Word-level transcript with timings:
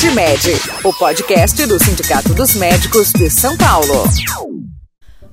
PodMed, 0.00 0.48
o 0.82 0.94
podcast 0.94 1.66
do 1.66 1.78
Sindicato 1.78 2.32
dos 2.32 2.54
Médicos 2.54 3.12
de 3.12 3.28
São 3.28 3.54
Paulo. 3.54 4.04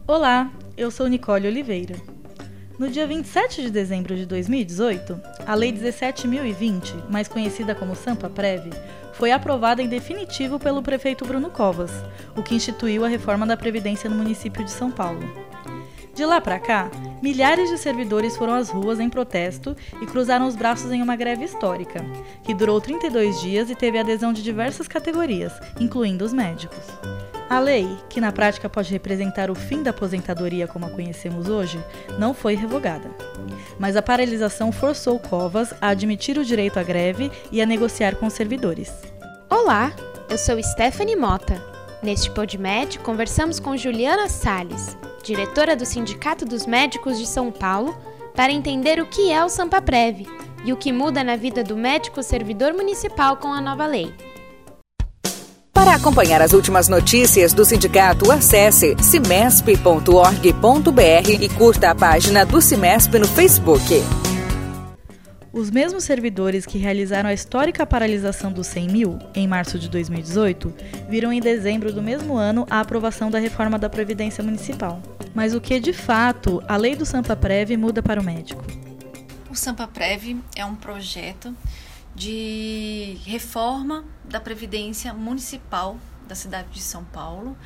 Olá, 0.05 0.51
eu 0.75 0.91
sou 0.91 1.07
Nicole 1.07 1.47
Oliveira. 1.47 1.95
No 2.77 2.89
dia 2.89 3.07
27 3.07 3.61
de 3.61 3.71
dezembro 3.71 4.13
de 4.13 4.25
2018, 4.25 5.21
a 5.45 5.55
Lei 5.55 5.71
17.020, 5.71 7.09
mais 7.09 7.29
conhecida 7.29 7.73
como 7.73 7.95
Sampa 7.95 8.29
Prev, 8.29 8.73
foi 9.13 9.31
aprovada 9.31 9.81
em 9.81 9.87
definitivo 9.87 10.59
pelo 10.59 10.83
prefeito 10.83 11.23
Bruno 11.23 11.49
Covas, 11.49 11.91
o 12.35 12.43
que 12.43 12.53
instituiu 12.53 13.05
a 13.05 13.07
reforma 13.07 13.47
da 13.47 13.55
Previdência 13.55 14.09
no 14.09 14.17
município 14.17 14.65
de 14.65 14.71
São 14.71 14.91
Paulo. 14.91 15.46
De 16.17 16.25
lá 16.25 16.41
para 16.41 16.57
cá, 16.57 16.89
milhares 17.21 17.69
de 17.69 17.77
servidores 17.77 18.35
foram 18.35 18.55
às 18.55 18.71
ruas 18.71 18.99
em 18.99 19.07
protesto 19.07 19.77
e 20.01 20.05
cruzaram 20.07 20.47
os 20.47 20.55
braços 20.55 20.91
em 20.91 20.99
uma 20.99 21.15
greve 21.15 21.45
histórica, 21.45 22.03
que 22.41 22.55
durou 22.55 22.81
32 22.81 23.39
dias 23.39 23.69
e 23.69 23.75
teve 23.75 23.99
adesão 23.99 24.33
de 24.33 24.41
diversas 24.41 24.87
categorias, 24.87 25.53
incluindo 25.79 26.25
os 26.25 26.33
médicos. 26.33 26.83
A 27.47 27.59
lei, 27.59 27.87
que 28.09 28.19
na 28.19 28.31
prática 28.31 28.67
pode 28.67 28.91
representar 28.91 29.51
o 29.51 29.55
fim 29.55 29.83
da 29.83 29.91
aposentadoria 29.91 30.67
como 30.67 30.87
a 30.87 30.89
conhecemos 30.89 31.49
hoje, 31.49 31.79
não 32.17 32.33
foi 32.33 32.55
revogada. 32.55 33.11
Mas 33.77 33.95
a 33.95 34.01
paralisação 34.01 34.71
forçou 34.71 35.19
Covas 35.19 35.71
a 35.79 35.89
admitir 35.89 36.39
o 36.39 36.43
direito 36.43 36.79
à 36.79 36.83
greve 36.83 37.31
e 37.51 37.61
a 37.61 37.65
negociar 37.67 38.15
com 38.15 38.25
os 38.25 38.33
servidores. 38.33 38.91
Olá, 39.47 39.93
eu 40.31 40.37
sou 40.39 40.61
Stephanie 40.63 41.15
Mota. 41.15 41.63
Neste 42.01 42.31
PodMed, 42.31 42.97
conversamos 42.99 43.59
com 43.59 43.77
Juliana 43.77 44.27
Sales, 44.27 44.97
diretora 45.23 45.75
do 45.75 45.85
Sindicato 45.85 46.45
dos 46.45 46.65
Médicos 46.65 47.17
de 47.17 47.25
São 47.25 47.51
Paulo, 47.51 47.97
para 48.35 48.51
entender 48.51 48.99
o 48.99 49.05
que 49.05 49.31
é 49.31 49.43
o 49.43 49.49
Sampaprev 49.49 50.27
e 50.63 50.73
o 50.73 50.77
que 50.77 50.91
muda 50.91 51.23
na 51.23 51.35
vida 51.35 51.63
do 51.63 51.75
médico 51.75 52.21
servidor 52.21 52.73
municipal 52.73 53.37
com 53.37 53.53
a 53.53 53.61
nova 53.61 53.85
lei. 53.85 54.13
Para 55.73 55.93
acompanhar 55.93 56.41
as 56.41 56.53
últimas 56.53 56.87
notícias 56.87 57.53
do 57.53 57.63
sindicato, 57.63 58.31
acesse 58.31 58.95
cimesp.org.br 58.99 61.29
e 61.39 61.49
curta 61.49 61.91
a 61.91 61.95
página 61.95 62.45
do 62.45 62.59
Cimesp 62.59 63.19
no 63.19 63.27
Facebook. 63.27 64.26
Os 65.57 65.71
mesmos 65.71 66.03
servidores 66.03 66.67
que 66.67 66.77
realizaram 66.77 67.27
a 67.27 67.33
histórica 67.33 67.83
paralisação 67.83 68.51
dos 68.51 68.67
100 68.67 68.87
mil, 68.89 69.19
em 69.33 69.47
março 69.47 69.79
de 69.79 69.89
2018, 69.89 70.71
viram 71.09 71.33
em 71.33 71.41
dezembro 71.41 71.91
do 71.91 71.99
mesmo 71.99 72.37
ano 72.37 72.67
a 72.69 72.79
aprovação 72.79 73.31
da 73.31 73.39
reforma 73.39 73.79
da 73.79 73.89
Previdência 73.89 74.43
Municipal. 74.43 75.01
Mas 75.33 75.55
o 75.55 75.59
que, 75.59 75.79
de 75.79 75.93
fato, 75.93 76.63
a 76.67 76.77
lei 76.77 76.95
do 76.95 77.07
Sampaprev 77.07 77.75
muda 77.75 78.03
para 78.03 78.21
o 78.21 78.23
médico? 78.23 78.63
O 79.49 79.55
Sampaprev 79.55 80.39
é 80.55 80.63
um 80.63 80.75
projeto 80.75 81.51
de 82.13 83.17
reforma 83.25 84.05
da 84.25 84.39
Previdência 84.39 85.11
Municipal 85.11 85.97
da 86.27 86.35
cidade 86.35 86.67
de 86.69 86.81
São 86.81 87.03
Paulo, 87.03 87.57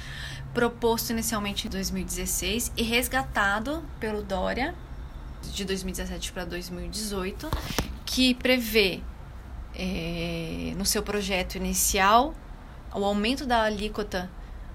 proposto 0.54 1.10
inicialmente 1.10 1.68
em 1.68 1.70
2016 1.70 2.72
e 2.78 2.84
resgatado 2.84 3.84
pelo 4.00 4.22
Dória 4.24 4.74
de 5.54 5.66
2017 5.66 6.32
para 6.32 6.46
2018, 6.46 7.50
que 8.06 8.34
prevê 8.36 9.02
é, 9.76 10.74
no 10.78 10.86
seu 10.86 11.02
projeto 11.02 11.56
inicial 11.56 12.34
o 12.94 13.06
aumento 13.06 13.46
da 13.46 13.64
alíquota 13.64 14.30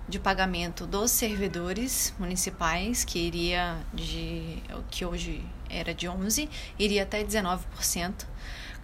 de 0.09 0.19
pagamento 0.19 0.87
dos 0.87 1.11
servidores 1.11 2.15
municipais, 2.19 3.05
que 3.05 3.19
iria 3.19 3.77
de 3.93 4.63
que 4.91 5.05
hoje 5.05 5.45
era 5.69 5.93
de 5.93 6.09
11, 6.09 6.49
iria 6.79 7.03
até 7.03 7.25
19% 7.25 8.27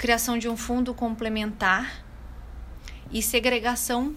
criação 0.03 0.37
de 0.37 0.49
um 0.49 0.57
fundo 0.57 0.93
complementar 0.93 2.05
e 3.13 3.23
segregação 3.23 4.17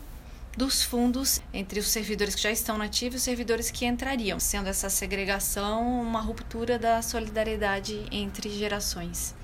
dos 0.56 0.84
fundos 0.84 1.42
entre 1.54 1.80
os 1.80 1.88
servidores 1.88 2.36
que 2.36 2.42
já 2.42 2.52
estão 2.52 2.78
nativos 2.78 3.16
e 3.16 3.18
os 3.18 3.24
servidores 3.24 3.72
que 3.72 3.86
entrariam, 3.86 4.40
sendo 4.40 4.70
essa 4.70 4.90
segregação 4.90 6.02
uma 6.02 6.22
ruptura 6.22 6.80
da 6.80 7.02
solidariedade 7.02 8.06
entre 8.12 8.50
gerações. 8.50 9.36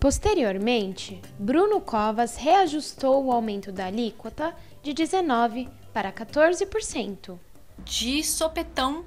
Posteriormente, 0.00 1.20
Bruno 1.38 1.80
Covas 1.80 2.36
reajustou 2.36 3.24
o 3.24 3.32
aumento 3.32 3.72
da 3.72 3.86
alíquota 3.86 4.54
de 4.82 4.92
19% 4.94 5.68
para 5.92 6.12
14%. 6.12 7.36
De 7.84 8.22
sopetão, 8.22 9.04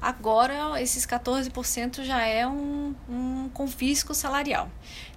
agora 0.00 0.80
esses 0.80 1.06
14% 1.06 2.02
já 2.02 2.24
é 2.24 2.46
um, 2.46 2.94
um 3.08 3.48
confisco 3.50 4.14
salarial. 4.14 4.70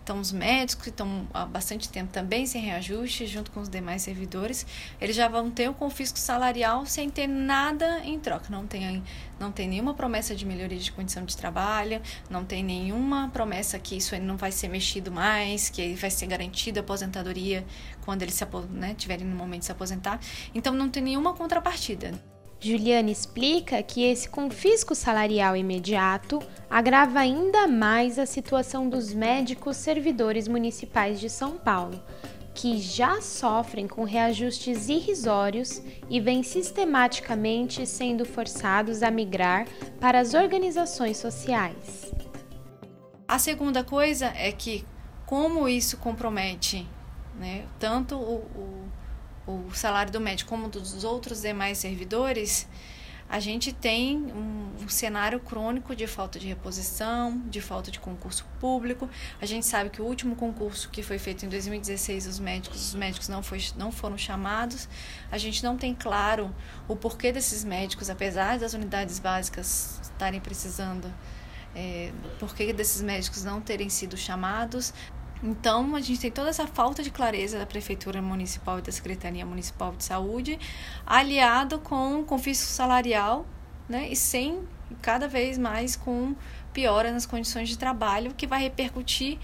Então, 0.04 0.20
os 0.20 0.32
médicos 0.32 0.84
que 0.84 0.90
estão 0.90 1.28
há 1.32 1.46
bastante 1.46 1.88
tempo 1.88 2.12
também 2.12 2.46
sem 2.48 2.62
reajuste, 2.62 3.28
junto 3.28 3.52
com 3.52 3.60
os 3.60 3.70
demais 3.70 4.02
servidores, 4.02 4.66
eles 5.00 5.16
já 5.16 5.28
vão 5.28 5.52
ter 5.52 5.70
o 5.70 5.74
confisco 5.74 6.18
salarial 6.18 6.86
sem 6.88 7.10
ter 7.10 7.28
nada 7.28 8.00
em 8.04 8.20
troca. 8.20 8.48
Não 8.50 8.66
tem, 8.66 9.04
não 9.40 9.52
tem 9.52 9.70
nenhuma 9.70 9.94
promessa 9.94 10.36
de 10.36 10.44
melhoria 10.44 10.80
de 10.80 10.92
condição 10.92 11.24
de 11.24 11.38
trabalho, 11.38 12.02
não 12.30 12.44
tem 12.44 12.64
nenhuma 12.64 13.30
promessa 13.30 13.78
que 13.78 13.96
isso 13.96 14.20
não 14.20 14.38
vai 14.38 14.52
ser 14.52 14.70
mexido 14.70 15.12
mais, 15.12 15.70
que 15.70 15.94
vai 15.94 16.10
ser 16.10 16.26
garantida 16.26 16.80
a 16.80 16.84
aposentadoria 16.84 17.64
quando 18.04 18.24
eles 18.24 18.34
se, 18.34 18.46
né, 18.72 18.96
tiverem 18.96 19.26
no 19.26 19.36
momento 19.36 19.60
de 19.60 19.66
se 19.68 19.72
aposentar. 19.72 20.20
Então, 20.54 20.74
não 20.74 20.90
tem 20.90 21.04
nenhuma 21.04 21.34
contrapartida. 21.34 22.20
Juliana 22.64 23.10
explica 23.10 23.82
que 23.82 24.04
esse 24.04 24.30
confisco 24.30 24.94
salarial 24.94 25.58
imediato 25.58 26.40
agrava 26.70 27.20
ainda 27.20 27.68
mais 27.68 28.20
a 28.20 28.26
situação 28.28 28.88
dos 28.88 29.16
médicos 29.16 29.78
servidores 29.78 30.48
municipais 30.48 31.20
de 31.20 31.28
São 31.28 31.58
Paulo, 31.58 32.00
que 32.54 32.78
já 32.78 33.20
sofrem 33.20 33.88
com 33.88 34.04
reajustes 34.04 34.90
irrisórios 34.90 35.82
e 36.08 36.20
vêm 36.20 36.44
sistematicamente 36.44 37.88
sendo 37.88 38.26
forçados 38.26 39.02
a 39.02 39.10
migrar 39.10 39.66
para 40.00 40.20
as 40.20 40.36
organizações 40.36 41.18
sociais. 41.18 42.14
A 43.28 43.40
segunda 43.40 43.84
coisa 43.84 44.28
é 44.36 44.52
que, 44.52 44.86
como 45.26 45.68
isso 45.68 45.98
compromete 45.98 46.88
né, 47.40 47.66
tanto 47.80 48.16
o, 48.16 48.36
o 48.36 48.81
o 49.70 49.72
salário 49.74 50.12
do 50.12 50.20
médico 50.20 50.50
como 50.50 50.70
dos 50.70 51.04
outros 51.04 51.42
demais 51.42 51.78
servidores, 51.78 52.68
a 53.32 53.40
gente 53.40 53.72
tem 53.72 54.18
um, 54.18 54.84
um, 54.84 54.90
cenário 54.90 55.40
crônico 55.40 55.96
de 55.96 56.06
falta 56.06 56.38
de 56.38 56.48
reposição, 56.48 57.42
de 57.48 57.62
falta 57.62 57.90
de 57.90 57.98
concurso 57.98 58.46
público. 58.60 59.10
A 59.42 59.46
gente 59.46 59.66
sabe 59.66 59.90
que 59.90 60.02
o 60.02 60.06
último 60.06 60.36
concurso 60.36 60.90
que 60.90 61.02
foi 61.02 61.18
feito 61.18 61.46
em 61.46 61.48
2016, 61.48 62.28
os 62.28 62.40
médicos, 62.40 62.90
os 62.90 62.94
médicos 62.94 63.30
não, 63.30 63.42
foi, 63.42 63.60
não 63.78 63.90
foram 63.90 64.18
chamados. 64.18 64.90
A 65.32 65.38
gente 65.38 65.64
não 65.64 65.78
tem 65.78 65.96
claro 65.96 66.54
o 66.90 66.96
porquê 66.98 67.32
desses 67.32 67.64
médicos, 67.64 68.10
apesar 68.10 68.60
das 68.60 68.74
unidades 68.74 69.18
básicas 69.18 70.02
estarem 70.02 70.42
precisando, 70.42 71.10
é, 71.74 72.12
porquê 72.38 72.74
desses 72.74 73.02
médicos 73.02 73.46
não 73.46 73.62
terem 73.62 73.88
sido 73.88 74.18
chamados. 74.18 74.94
Então, 75.44 75.96
a 75.96 76.02
gente 76.02 76.22
tem 76.22 76.32
toda 76.32 76.50
essa 76.50 76.68
falta 76.68 77.02
de 77.02 77.10
clareza 77.10 77.58
da 77.58 77.66
Prefeitura 77.66 78.22
Municipal 78.22 78.80
e 78.80 78.82
da 78.82 78.92
Secretaria 78.92 79.46
Municipal 79.46 79.94
de 79.96 80.04
Saúde, 80.04 80.60
aliado 81.06 81.80
com 81.80 82.24
confisco 82.24 82.68
salarial, 82.68 83.46
né, 83.90 84.08
e 84.10 84.16
sem, 84.16 84.60
cada 85.02 85.28
vez 85.28 85.58
mais, 85.58 85.96
com 85.96 86.36
piora 86.72 87.12
nas 87.12 87.26
condições 87.26 87.70
de 87.70 87.78
trabalho, 87.78 88.34
que 88.36 88.46
vai 88.46 88.62
repercutir 88.62 89.40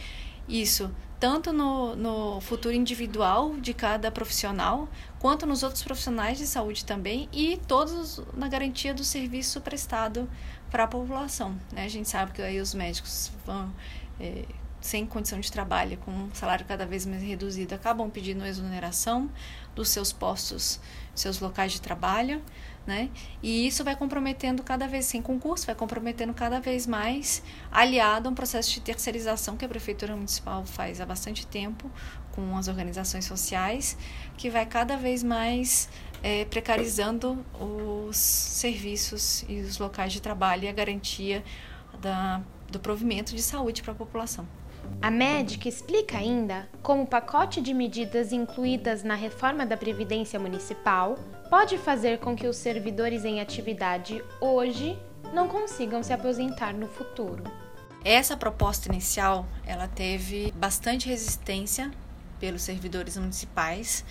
isso 0.48 0.92
tanto 1.20 1.52
no, 1.52 1.96
no 1.96 2.40
futuro 2.42 2.76
individual 2.76 3.56
de 3.58 3.74
cada 3.74 4.12
profissional, 4.12 4.88
quanto 5.20 5.46
nos 5.48 5.64
outros 5.64 5.84
profissionais 5.84 6.38
de 6.38 6.46
saúde 6.46 6.86
também, 6.86 7.28
e 7.34 7.58
todos 7.68 8.22
na 8.36 8.48
garantia 8.48 8.94
do 8.94 9.04
serviço 9.04 9.60
prestado 9.62 10.30
para 10.70 10.84
a 10.84 10.88
população. 10.88 11.58
Né? 11.72 11.86
A 11.86 11.90
gente 11.90 12.08
sabe 12.08 12.34
que 12.34 12.42
aí 12.42 12.62
os 12.62 12.74
médicos 12.74 13.32
vão. 13.46 13.74
É, 14.20 14.46
sem 14.88 15.06
condição 15.06 15.40
de 15.40 15.52
trabalho, 15.52 15.98
com 15.98 16.12
um 16.12 16.30
salário 16.34 16.66
cada 16.66 16.86
vez 16.86 17.06
mais 17.06 17.22
reduzido, 17.22 17.76
acabam 17.76 18.10
pedindo 18.10 18.46
exoneração 18.46 19.30
dos 19.76 19.90
seus 19.90 20.14
postos, 20.14 20.80
seus 21.14 21.40
locais 21.42 21.74
de 21.74 21.82
trabalho, 21.82 22.42
né? 22.86 23.10
E 23.44 23.68
isso 23.68 23.84
vai 23.84 23.98
comprometendo 23.98 24.64
cada 24.64 24.88
vez, 24.88 25.06
sem 25.06 25.22
concurso, 25.22 25.66
vai 25.66 25.76
comprometendo 25.76 26.34
cada 26.34 26.62
vez 26.62 26.88
mais, 26.88 27.44
aliado 27.70 28.30
a 28.30 28.32
um 28.32 28.34
processo 28.34 28.72
de 28.72 28.80
terceirização 28.80 29.58
que 29.58 29.66
a 29.66 29.68
Prefeitura 29.68 30.16
Municipal 30.16 30.66
faz 30.66 31.02
há 31.02 31.06
bastante 31.06 31.46
tempo 31.46 31.92
com 32.32 32.56
as 32.56 32.70
organizações 32.70 33.26
sociais, 33.26 33.98
que 34.38 34.50
vai 34.50 34.66
cada 34.66 34.96
vez 34.96 35.22
mais 35.22 35.90
é, 36.24 36.46
precarizando 36.46 37.46
os 37.60 38.16
serviços 38.16 39.44
e 39.50 39.60
os 39.60 39.80
locais 39.80 40.14
de 40.14 40.22
trabalho 40.22 40.64
e 40.64 40.68
a 40.70 40.74
garantia 40.74 41.44
da, 42.00 42.42
do 42.72 42.80
provimento 42.80 43.36
de 43.36 43.42
saúde 43.42 43.82
para 43.82 43.92
a 43.92 43.96
população. 43.96 44.48
A 45.02 45.12
médica 45.12 45.70
explica 45.70 46.18
ainda 46.18 46.68
como 46.82 47.04
o 47.04 47.08
pacote 47.08 47.62
de 47.62 47.74
medidas 47.74 48.32
incluídas 48.32 49.04
na 49.04 49.16
reforma 49.16 49.66
da 49.66 49.78
Previdência 49.78 50.40
Municipal 50.40 51.18
pode 51.50 51.78
fazer 51.78 52.20
com 52.20 52.36
que 52.36 52.48
os 52.48 52.58
servidores 52.58 53.24
em 53.24 53.40
atividade 53.40 54.24
hoje 54.42 54.98
não 55.34 55.48
consigam 55.48 56.02
se 56.04 56.14
aposentar 56.14 56.74
no 56.74 56.88
futuro. 56.88 57.44
Essa 58.04 58.38
proposta 58.38 58.90
inicial, 58.90 59.46
ela 59.66 59.88
teve 59.88 60.52
bastante 60.56 61.08
resistência 61.08 61.92
pelos 62.40 62.62
servidores 62.62 63.18
municipais, 63.18 64.06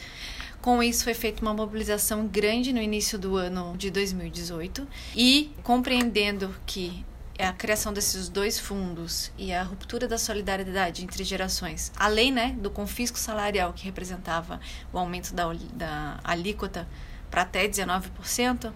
Com 0.67 0.82
isso, 0.82 1.05
foi 1.05 1.14
feita 1.14 1.43
uma 1.43 1.55
mobilização 1.55 2.26
grande 2.26 2.73
no 2.73 2.82
início 2.82 3.17
do 3.17 3.37
ano 3.37 3.76
de 3.76 3.88
2018 3.88 4.84
e 5.14 5.52
compreendendo 5.62 6.52
que 6.67 7.05
a 7.38 7.53
criação 7.53 7.93
desses 7.93 8.29
dois 8.29 8.59
fundos 8.59 9.31
e 9.37 9.53
a 9.53 9.62
ruptura 9.62 10.09
da 10.09 10.17
solidariedade 10.17 11.05
entre 11.05 11.23
gerações, 11.23 11.93
além 11.97 12.33
né, 12.33 12.56
do 12.59 12.71
confisco 12.71 13.19
salarial 13.19 13.73
que 13.73 13.85
representava 13.85 14.61
o 14.93 14.99
aumento 14.99 15.35
da, 15.35 15.53
da 15.75 16.21
alíquota 16.25 16.88
para 17.31 17.43
até 17.43 17.69
19%, 17.69 18.73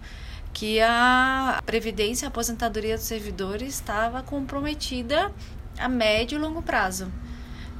que 0.53 0.79
a 0.81 1.61
previdência 1.65 2.27
a 2.27 2.29
aposentadoria 2.29 2.97
dos 2.97 3.05
servidores 3.05 3.75
estava 3.75 4.21
comprometida 4.21 5.31
a 5.79 5.87
médio 5.87 6.37
e 6.37 6.39
longo 6.39 6.61
prazo, 6.61 7.11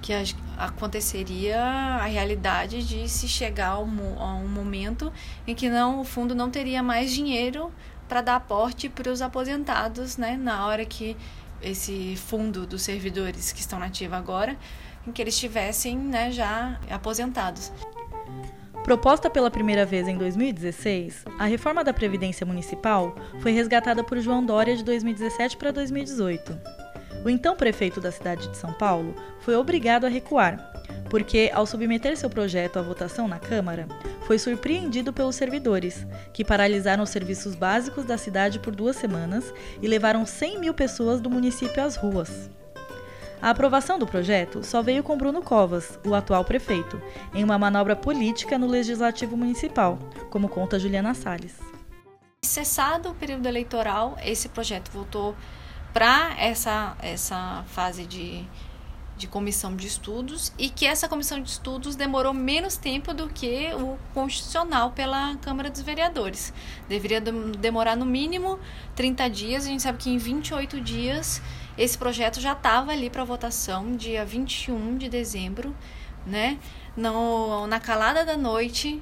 que 0.02 0.14
aconteceria 0.58 1.62
a 1.62 2.06
realidade 2.06 2.84
de 2.88 3.08
se 3.08 3.28
chegar 3.28 3.72
a 3.72 3.80
um 3.80 4.48
momento 4.48 5.12
em 5.46 5.54
que 5.54 5.70
não 5.70 6.00
o 6.00 6.04
fundo 6.04 6.34
não 6.34 6.50
teria 6.50 6.82
mais 6.82 7.12
dinheiro 7.12 7.72
para 8.12 8.20
dar 8.20 8.36
aporte 8.36 8.90
para 8.90 9.10
os 9.10 9.22
aposentados, 9.22 10.18
né, 10.18 10.36
na 10.36 10.68
hora 10.68 10.84
que 10.84 11.16
esse 11.62 12.18
fundo 12.18 12.68
dos 12.68 12.82
servidores 12.82 13.54
que 13.54 13.62
estão 13.62 13.80
nativos 13.80 14.18
agora, 14.18 14.58
em 15.08 15.14
que 15.14 15.22
eles 15.22 15.34
estivessem 15.34 15.98
né, 15.98 16.30
já 16.30 16.78
aposentados. 16.90 17.72
Proposta 18.84 19.30
pela 19.30 19.50
primeira 19.50 19.86
vez 19.86 20.10
em 20.10 20.18
2016, 20.18 21.24
a 21.40 21.46
reforma 21.46 21.86
da 21.86 21.94
Previdência 21.94 22.46
Municipal 22.46 23.16
foi 23.40 23.54
resgatada 23.54 24.04
por 24.04 24.20
João 24.20 24.46
Dória 24.46 24.76
de 24.76 24.84
2017 24.84 25.56
para 25.56 25.72
2018. 25.72 26.60
O 27.24 27.30
então 27.30 27.56
prefeito 27.56 28.02
da 28.02 28.12
cidade 28.12 28.50
de 28.50 28.58
São 28.58 28.74
Paulo 28.74 29.16
foi 29.40 29.56
obrigado 29.56 30.04
a 30.04 30.10
recuar, 30.10 30.71
porque, 31.12 31.52
ao 31.54 31.66
submeter 31.66 32.16
seu 32.16 32.30
projeto 32.30 32.80
à 32.80 32.82
votação 32.82 33.28
na 33.28 33.38
Câmara, 33.38 33.86
foi 34.22 34.40
surpreendido 34.40 35.12
pelos 35.12 35.36
servidores, 35.36 36.08
que 36.34 36.46
paralisaram 36.46 37.04
os 37.04 37.10
serviços 37.10 37.54
básicos 37.54 38.06
da 38.06 38.18
cidade 38.18 38.60
por 38.60 38.74
duas 38.74 38.96
semanas 38.96 39.54
e 39.82 39.88
levaram 39.90 40.26
100 40.26 40.62
mil 40.62 40.74
pessoas 40.74 41.20
do 41.20 41.30
município 41.30 41.84
às 41.84 41.98
ruas. 41.98 42.50
A 43.42 43.50
aprovação 43.50 44.00
do 44.00 44.08
projeto 44.08 44.64
só 44.64 44.82
veio 44.82 45.04
com 45.04 45.18
Bruno 45.18 45.42
Covas, 45.42 46.00
o 46.06 46.16
atual 46.16 46.46
prefeito, 46.46 47.02
em 47.34 47.44
uma 47.44 47.60
manobra 47.60 47.96
política 47.96 48.58
no 48.58 48.68
Legislativo 48.68 49.36
Municipal, 49.36 50.00
como 50.30 50.48
conta 50.48 50.80
Juliana 50.80 51.14
Salles. 51.14 51.58
Cessado 52.42 53.10
o 53.10 53.16
período 53.16 53.48
eleitoral, 53.48 54.18
esse 54.24 54.48
projeto 54.48 54.90
voltou 54.92 55.36
para 55.92 56.34
essa, 56.40 56.96
essa 57.02 57.66
fase 57.68 58.06
de, 58.06 58.46
de 59.22 59.28
comissão 59.28 59.76
de 59.76 59.86
estudos 59.86 60.52
e 60.58 60.68
que 60.68 60.84
essa 60.84 61.08
comissão 61.08 61.40
de 61.40 61.48
estudos 61.48 61.96
demorou 61.96 62.34
menos 62.34 62.76
tempo 62.76 63.14
do 63.14 63.30
que 63.30 63.72
o 63.76 63.96
constitucional 64.16 64.92
pela 64.92 65.36
Câmara 65.38 65.70
dos 65.70 65.82
Vereadores. 65.82 66.52
Deveria 66.90 67.22
demorar 67.22 67.96
no 67.96 68.06
mínimo 68.06 68.60
30 68.96 69.30
dias, 69.30 69.66
a 69.66 69.68
gente 69.68 69.84
sabe 69.84 70.00
que 70.00 70.10
em 70.10 70.18
28 70.18 70.82
dias 70.82 71.40
esse 71.78 71.96
projeto 71.96 72.42
já 72.42 72.54
estava 72.54 72.92
ali 72.92 73.12
para 73.12 73.24
votação, 73.24 73.96
dia 73.96 74.26
21 74.26 74.98
de 74.98 75.08
dezembro, 75.08 75.76
né? 76.26 76.58
No, 76.98 77.68
na 77.68 77.80
calada 77.80 78.26
da 78.26 78.36
noite, 78.36 79.02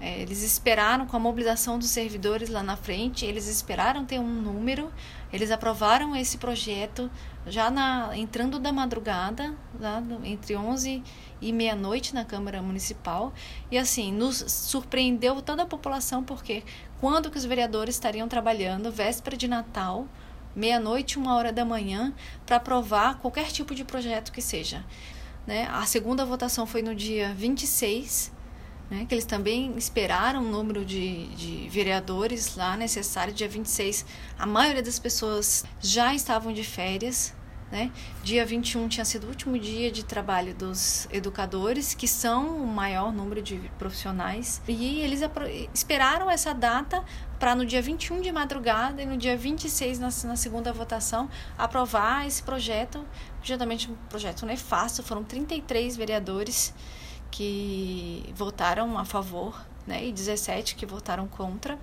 é, 0.00 0.22
eles 0.22 0.42
esperaram 0.44 1.06
com 1.06 1.16
a 1.16 1.20
mobilização 1.20 1.76
dos 1.76 1.90
servidores 1.90 2.48
lá 2.48 2.62
na 2.62 2.76
frente, 2.76 3.26
eles 3.26 3.48
esperaram 3.48 4.04
ter 4.04 4.20
um 4.20 4.28
número, 4.28 4.92
eles 5.32 5.50
aprovaram 5.50 6.14
esse 6.14 6.38
projeto 6.38 7.10
já 7.46 7.70
na, 7.70 8.16
entrando 8.16 8.58
da 8.58 8.72
madrugada, 8.72 9.54
lá, 9.78 10.02
entre 10.24 10.56
11 10.56 11.02
e 11.40 11.52
meia-noite 11.52 12.14
na 12.14 12.24
Câmara 12.24 12.60
Municipal. 12.62 13.32
E 13.70 13.78
assim, 13.78 14.12
nos 14.12 14.36
surpreendeu 14.36 15.40
toda 15.40 15.62
a 15.62 15.66
população, 15.66 16.22
porque 16.22 16.62
quando 17.00 17.30
que 17.30 17.38
os 17.38 17.44
vereadores 17.44 17.94
estariam 17.94 18.28
trabalhando, 18.28 18.92
véspera 18.92 19.36
de 19.36 19.48
Natal, 19.48 20.06
meia-noite, 20.54 21.18
uma 21.18 21.34
hora 21.34 21.52
da 21.52 21.64
manhã, 21.64 22.12
para 22.44 22.56
aprovar 22.56 23.18
qualquer 23.18 23.46
tipo 23.46 23.74
de 23.74 23.84
projeto 23.84 24.32
que 24.32 24.42
seja. 24.42 24.84
Né? 25.46 25.66
A 25.72 25.86
segunda 25.86 26.24
votação 26.24 26.66
foi 26.66 26.82
no 26.82 26.94
dia 26.94 27.32
26, 27.34 28.32
né? 28.90 29.06
que 29.08 29.14
eles 29.14 29.24
também 29.24 29.72
esperaram 29.76 30.42
o 30.42 30.50
número 30.50 30.84
de, 30.84 31.26
de 31.36 31.68
vereadores 31.68 32.56
lá 32.56 32.76
necessário. 32.76 33.32
Dia 33.32 33.48
26, 33.48 34.04
a 34.38 34.46
maioria 34.46 34.82
das 34.82 34.98
pessoas 34.98 35.64
já 35.80 36.14
estavam 36.14 36.52
de 36.52 36.64
férias. 36.64 37.32
Né? 37.70 37.92
Dia 38.24 38.44
21 38.44 38.88
tinha 38.88 39.04
sido 39.04 39.24
o 39.24 39.28
último 39.28 39.56
dia 39.56 39.92
de 39.92 40.04
trabalho 40.04 40.52
dos 40.52 41.06
educadores, 41.12 41.94
que 41.94 42.08
são 42.08 42.56
o 42.56 42.66
maior 42.66 43.12
número 43.12 43.40
de 43.40 43.58
profissionais, 43.78 44.60
e 44.66 44.98
eles 45.00 45.20
esperaram 45.72 46.28
essa 46.28 46.52
data 46.52 47.04
para 47.38 47.54
no 47.54 47.64
dia 47.64 47.80
21 47.80 48.22
de 48.22 48.32
madrugada 48.32 49.00
e 49.00 49.06
no 49.06 49.16
dia 49.16 49.36
26, 49.36 50.00
na, 50.00 50.08
na 50.24 50.34
segunda 50.34 50.72
votação, 50.72 51.30
aprovar 51.56 52.26
esse 52.26 52.42
projeto. 52.42 53.06
Justamente 53.40 53.88
um 53.88 53.94
projeto 54.08 54.44
nefasto, 54.44 55.00
foram 55.04 55.22
33 55.22 55.96
vereadores 55.96 56.74
que 57.30 58.24
votaram 58.34 58.98
a 58.98 59.04
favor 59.04 59.64
né, 59.86 60.04
e 60.04 60.12
17 60.12 60.74
que 60.74 60.86
votaram 60.86 61.26
contra. 61.26 61.78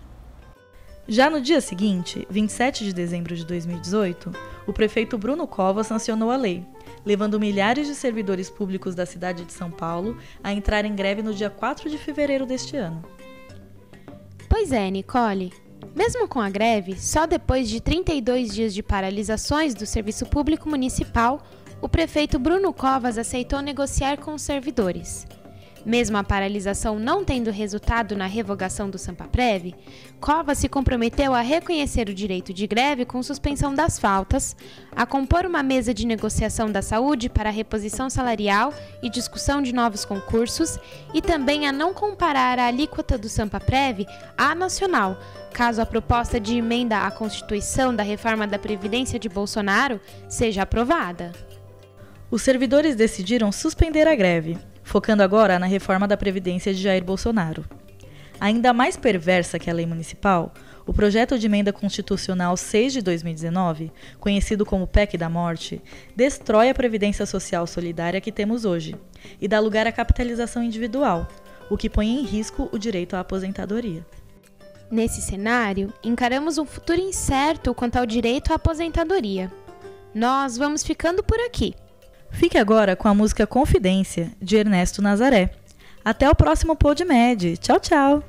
Já 1.07 1.29
no 1.29 1.39
dia 1.39 1.61
seguinte, 1.61 2.27
27 2.29 2.83
de 2.83 2.91
dezembro 2.93 3.33
de 3.33 3.45
2018, 3.45 4.31
o 4.67 4.73
prefeito 4.73 5.17
Bruno 5.17 5.47
Covas 5.47 5.87
sancionou 5.87 6.29
a 6.29 6.35
lei, 6.35 6.65
levando 7.05 7.39
milhares 7.39 7.87
de 7.87 7.95
servidores 7.95 8.49
públicos 8.49 8.93
da 8.93 9.05
cidade 9.05 9.45
de 9.45 9.53
São 9.53 9.71
Paulo 9.71 10.17
a 10.43 10.51
entrar 10.51 10.83
em 10.83 10.93
greve 10.93 11.21
no 11.23 11.33
dia 11.33 11.49
4 11.49 11.89
de 11.89 11.97
fevereiro 11.97 12.45
deste 12.45 12.75
ano. 12.75 13.01
Pois 14.49 14.73
é, 14.73 14.91
Nicole. 14.91 15.53
Mesmo 15.95 16.27
com 16.27 16.41
a 16.41 16.49
greve, 16.49 16.99
só 16.99 17.25
depois 17.25 17.69
de 17.69 17.79
32 17.79 18.53
dias 18.53 18.73
de 18.73 18.83
paralisações 18.83 19.73
do 19.73 19.85
serviço 19.85 20.25
público 20.25 20.69
municipal, 20.69 21.41
o 21.81 21.87
prefeito 21.87 22.37
Bruno 22.37 22.73
Covas 22.73 23.17
aceitou 23.17 23.61
negociar 23.61 24.17
com 24.17 24.33
os 24.33 24.41
servidores. 24.41 25.25
Mesmo 25.87 26.17
a 26.17 26.23
paralisação 26.23 26.99
não 26.99 27.23
tendo 27.23 27.49
resultado 27.49 28.13
na 28.13 28.25
revogação 28.25 28.89
do 28.89 28.97
Sampaprev, 28.97 29.73
Covas 30.19 30.57
se 30.57 30.67
comprometeu 30.67 31.33
a 31.33 31.39
reconhecer 31.39 32.09
o 32.09 32.13
direito 32.13 32.53
de 32.53 32.67
greve 32.67 33.05
com 33.05 33.23
suspensão 33.23 33.73
das 33.73 33.97
faltas, 33.97 34.53
a 34.93 35.05
compor 35.05 35.45
uma 35.45 35.63
mesa 35.63 35.93
de 35.93 36.05
negociação 36.05 36.69
da 36.69 36.81
saúde 36.81 37.29
para 37.29 37.49
reposição 37.49 38.09
salarial 38.09 38.73
e 39.01 39.09
discussão 39.09 39.61
de 39.61 39.73
novos 39.73 40.03
concursos 40.03 40.77
e 41.13 41.21
também 41.21 41.65
a 41.65 41.71
não 41.71 41.93
comparar 41.93 42.59
a 42.59 42.67
alíquota 42.67 43.17
do 43.17 43.29
Sampaprev 43.29 44.05
à 44.37 44.53
nacional, 44.53 45.17
caso 45.53 45.81
a 45.81 45.85
proposta 45.85 46.37
de 46.37 46.57
emenda 46.57 47.07
à 47.07 47.11
Constituição 47.11 47.95
da 47.95 48.03
reforma 48.03 48.45
da 48.45 48.59
Previdência 48.59 49.17
de 49.17 49.29
Bolsonaro 49.29 50.01
seja 50.27 50.63
aprovada. 50.63 51.31
Os 52.29 52.41
servidores 52.41 52.93
decidiram 52.93 53.53
suspender 53.53 54.05
a 54.05 54.15
greve 54.15 54.57
focando 54.87 55.21
agora 55.21 55.59
na 55.59 55.65
reforma 55.65 56.07
da 56.07 56.15
Previdência 56.15 56.73
de 56.73 56.81
Jair 56.81 57.03
Bolsonaro. 57.03 57.65
Ainda 58.39 58.71
mais 58.71 58.95
perversa 58.95 59.59
que 59.59 59.69
a 59.69 59.73
lei 59.73 59.85
municipal, 59.85 60.53
o 60.85 60.93
projeto 60.93 61.37
de 61.37 61.45
emenda 61.45 61.73
constitucional 61.73 62.55
6 62.55 62.93
de 62.93 63.01
2019, 63.01 63.91
conhecido 64.17 64.65
como 64.65 64.87
PEC 64.87 65.17
da 65.17 65.29
Morte, 65.29 65.81
destrói 66.15 66.69
a 66.69 66.73
previdência 66.73 67.25
social 67.25 67.67
solidária 67.67 68.21
que 68.21 68.31
temos 68.31 68.63
hoje 68.63 68.95
e 69.41 69.47
dá 69.47 69.59
lugar 69.59 69.85
à 69.85 69.91
capitalização 69.91 70.63
individual, 70.63 71.27
o 71.69 71.75
que 71.75 71.89
põe 71.89 72.07
em 72.07 72.23
risco 72.23 72.69
o 72.71 72.77
direito 72.77 73.17
à 73.17 73.19
aposentadoria. 73.19 74.05
Nesse 74.89 75.21
cenário, 75.21 75.93
encaramos 76.01 76.57
um 76.57 76.65
futuro 76.65 77.01
incerto 77.01 77.73
quanto 77.73 77.97
ao 77.97 78.05
direito 78.05 78.53
à 78.53 78.55
aposentadoria. 78.55 79.51
Nós 80.15 80.57
vamos 80.57 80.81
ficando 80.81 81.21
por 81.21 81.41
aqui. 81.41 81.75
Fique 82.31 82.57
agora 82.57 82.95
com 82.95 83.07
a 83.07 83.13
música 83.13 83.47
Confidência, 83.47 84.31
de 84.41 84.57
Ernesto 84.57 85.01
Nazaré. 85.01 85.51
Até 86.03 86.29
o 86.29 86.35
próximo 86.35 86.75
PodMed. 86.75 87.57
Tchau, 87.57 87.79
tchau! 87.79 88.23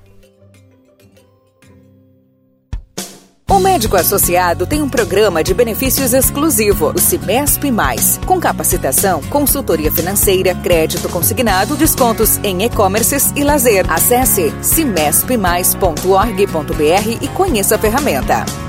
O 3.50 3.58
médico 3.58 3.96
associado 3.96 4.66
tem 4.66 4.82
um 4.82 4.90
programa 4.90 5.42
de 5.42 5.54
benefícios 5.54 6.12
exclusivo, 6.12 6.92
o 6.94 7.00
Cimesp 7.00 7.70
Mais, 7.70 8.20
com 8.26 8.38
capacitação, 8.38 9.22
consultoria 9.22 9.90
financeira, 9.90 10.54
crédito 10.54 11.08
consignado, 11.08 11.74
descontos 11.74 12.36
em 12.44 12.62
e-commerces 12.62 13.32
e 13.34 13.42
lazer. 13.42 13.90
Acesse 13.90 14.52
cimespmais.org.br 14.62 17.22
e 17.22 17.28
conheça 17.28 17.76
a 17.76 17.78
ferramenta. 17.78 18.67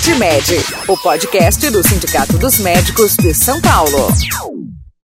Sindmed, 0.00 0.64
o 0.88 0.96
podcast 0.96 1.68
do 1.70 1.86
Sindicato 1.86 2.38
dos 2.38 2.58
Médicos 2.58 3.16
de 3.16 3.34
São 3.34 3.60
Paulo. 3.60 4.08